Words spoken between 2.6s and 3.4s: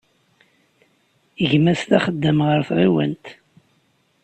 tɣiwant.